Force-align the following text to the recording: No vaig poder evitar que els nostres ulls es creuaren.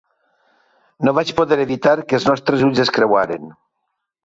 No 1.07 1.13
vaig 1.17 1.33
poder 1.41 1.59
evitar 1.67 1.95
que 2.09 2.19
els 2.21 2.27
nostres 2.31 2.67
ulls 2.71 2.83
es 2.87 2.95
creuaren. 2.99 3.57